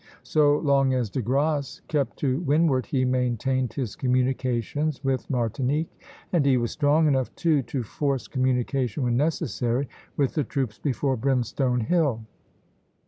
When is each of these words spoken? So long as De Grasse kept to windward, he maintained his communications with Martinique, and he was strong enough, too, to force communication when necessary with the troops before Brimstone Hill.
So 0.23 0.57
long 0.57 0.95
as 0.95 1.11
De 1.11 1.21
Grasse 1.21 1.81
kept 1.87 2.17
to 2.21 2.39
windward, 2.39 2.87
he 2.87 3.05
maintained 3.05 3.73
his 3.73 3.95
communications 3.95 4.99
with 5.03 5.29
Martinique, 5.29 5.95
and 6.33 6.43
he 6.43 6.57
was 6.57 6.71
strong 6.71 7.07
enough, 7.07 7.29
too, 7.35 7.61
to 7.61 7.83
force 7.83 8.27
communication 8.27 9.03
when 9.03 9.15
necessary 9.15 9.87
with 10.17 10.33
the 10.33 10.43
troops 10.43 10.79
before 10.79 11.17
Brimstone 11.17 11.81
Hill. 11.81 12.21